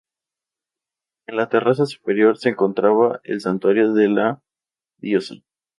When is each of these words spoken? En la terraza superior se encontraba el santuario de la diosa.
En 1.27 1.35
la 1.35 1.47
terraza 1.49 1.85
superior 1.85 2.35
se 2.35 2.49
encontraba 2.49 3.21
el 3.23 3.39
santuario 3.39 3.93
de 3.93 4.09
la 4.09 4.41
diosa. 4.97 5.35